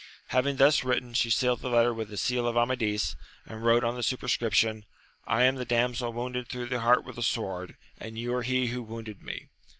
Having 0.29 0.55
thus 0.55 0.83
written, 0.83 1.13
she 1.13 1.29
sealed 1.29 1.61
the 1.61 1.69
letter 1.69 1.93
with 1.93 2.09
the 2.09 2.17
seal 2.17 2.47
of 2.47 2.57
Amadis, 2.57 3.15
and 3.45 3.63
wrote 3.63 3.83
on 3.83 3.93
the 3.93 4.01
superscription, 4.01 4.83
I 5.27 5.43
am 5.43 5.57
the 5.57 5.63
damsel 5.63 6.11
wounded 6.11 6.47
through 6.47 6.69
the 6.69 6.79
heart 6.79 7.03
with 7.05 7.19
a 7.19 7.21
sword, 7.21 7.75
and 7.99 8.17
you 8.17 8.33
are 8.33 8.41
he 8.41 8.69
who 8.69 8.81
wounded 8.81 9.21
me. 9.21 9.49